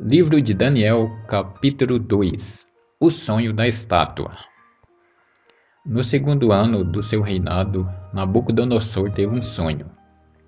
[0.00, 2.66] Livro de Daniel, capítulo 2
[2.98, 4.30] O sonho da estátua.
[5.84, 9.90] No segundo ano do seu reinado, Nabucodonosor teve um sonho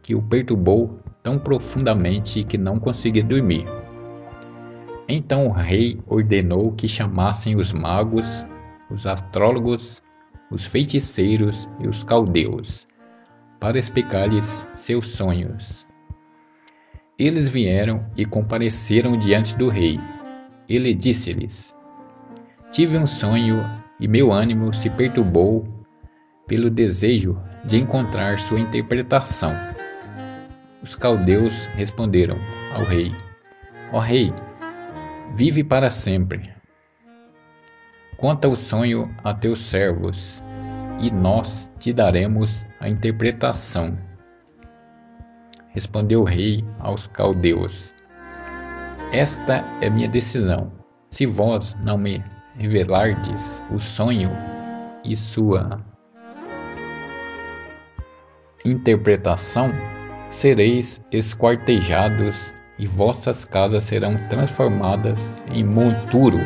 [0.03, 3.67] que o perturbou tão profundamente que não conseguia dormir.
[5.07, 8.47] Então o rei ordenou que chamassem os magos,
[8.91, 10.03] os astrólogos,
[10.51, 12.87] os feiticeiros e os caldeus
[13.61, 15.87] para explicar-lhes seus sonhos.
[17.17, 20.01] Eles vieram e compareceram diante do rei.
[20.69, 21.75] Ele disse-lhes:
[22.73, 23.65] Tive um sonho
[24.01, 25.65] e meu ânimo se perturbou
[26.45, 29.53] pelo desejo de encontrar sua interpretação.
[30.83, 32.37] Os caldeus responderam
[32.75, 33.13] ao rei:
[33.93, 34.33] Ó rei,
[35.37, 36.53] vive para sempre.
[38.17, 40.43] Conta o sonho a teus servos,
[41.01, 43.97] e nós te daremos a interpretação.
[45.75, 47.93] Respondeu o rei aos caldeus:
[49.13, 50.73] Esta é minha decisão.
[51.11, 52.23] Se vós não me
[52.57, 54.31] revelardes o sonho
[55.05, 55.85] e sua
[58.65, 59.71] interpretação,
[60.31, 66.39] sereis esquartejados e vossas casas serão transformadas em monturo.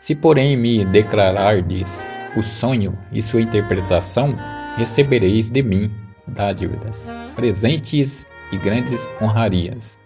[0.00, 4.34] Se, porém, me declarardes o sonho e sua interpretação,
[4.76, 6.01] recebereis de mim
[6.32, 9.98] dádivas, presentes e grandes honrarias.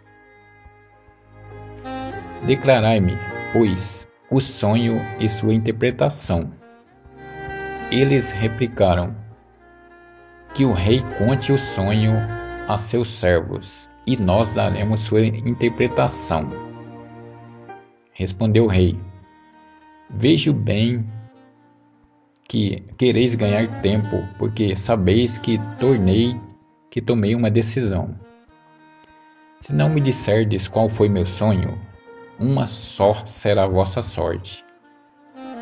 [2.47, 3.13] Declarai-me,
[3.53, 6.51] pois, o sonho e sua interpretação.
[7.91, 9.15] Eles replicaram:
[10.55, 12.15] Que o rei conte o sonho
[12.69, 16.49] a seus servos, e nós daremos sua interpretação.
[18.13, 18.99] Respondeu o rei:
[20.11, 21.05] Vejo bem
[22.49, 26.39] que quereis ganhar tempo, porque sabeis que tornei
[26.91, 28.19] que tomei uma decisão.
[29.61, 31.79] Se não me disserdes qual foi meu sonho,
[32.39, 34.65] uma só será a vossa sorte,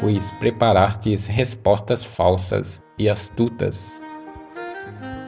[0.01, 4.01] pois preparastes respostas falsas e astutas,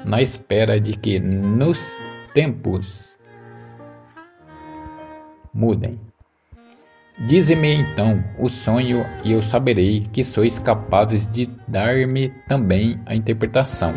[0.04, 1.96] na espera de que nos
[2.32, 3.18] tempos
[5.52, 5.98] mudem.
[7.18, 13.94] Dize-me então o sonho, e eu saberei que sois capazes de dar-me também a interpretação.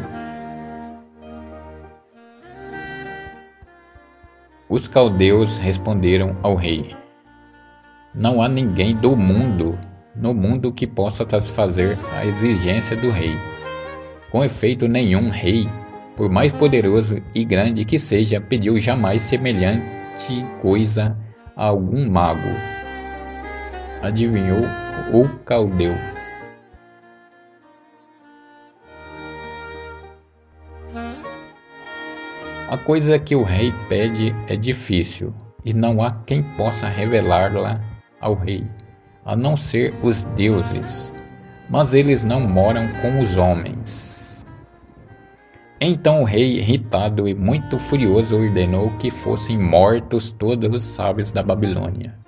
[4.69, 6.95] Os caldeus responderam ao rei:
[8.15, 9.77] Não há ninguém do mundo,
[10.15, 13.35] no mundo que possa satisfazer a exigência do rei.
[14.31, 15.67] Com efeito, nenhum rei,
[16.15, 21.17] por mais poderoso e grande que seja, pediu jamais semelhante coisa
[21.53, 22.78] a algum mago
[24.01, 24.63] adivinhou
[25.13, 25.93] o caldeu.
[32.69, 35.33] A coisa que o rei pede é difícil,
[35.65, 37.81] e não há quem possa revelá-la
[38.21, 38.63] ao rei,
[39.25, 41.11] a não ser os deuses,
[41.67, 44.45] mas eles não moram com os homens.
[45.81, 51.41] Então o rei, irritado e muito furioso, ordenou que fossem mortos todos os sábios da
[51.41, 52.19] Babilônia.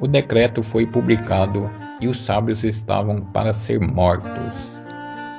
[0.00, 4.82] O decreto foi publicado e os sábios estavam para ser mortos.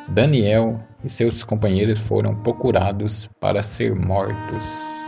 [0.08, 5.02] Daniel e seus companheiros foram procurados para ser mortos.